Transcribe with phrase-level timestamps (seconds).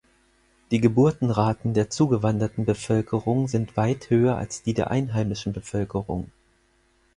[0.71, 6.31] Die Geburtenraten der zugewanderten Bevölkerung sind weit höher als die der einheimischen Bevölkerung.